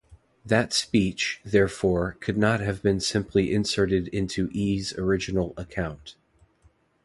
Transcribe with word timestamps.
That 0.43 0.73
speech, 0.73 1.41
therefore, 1.45 2.17
could 2.21 2.35
not 2.35 2.59
have 2.59 2.81
been 2.81 2.99
simply 2.99 3.53
inserted 3.53 4.07
into 4.07 4.49
E's 4.51 4.97
original 4.97 5.53
account. 5.57 6.15